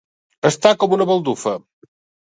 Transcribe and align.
Estar 0.49 0.71
com 0.85 0.97
una 0.97 1.07
baldufa. 1.11 1.57